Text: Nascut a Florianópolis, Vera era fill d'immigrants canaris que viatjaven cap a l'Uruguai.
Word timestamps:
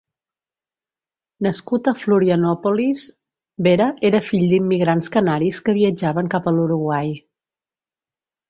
Nascut 1.47 1.89
a 1.91 1.93
Florianópolis, 2.03 3.03
Vera 3.69 3.89
era 4.11 4.23
fill 4.31 4.47
d'immigrants 4.55 5.13
canaris 5.17 5.61
que 5.69 5.79
viatjaven 5.81 6.33
cap 6.37 6.49
a 6.53 6.59
l'Uruguai. 6.61 7.17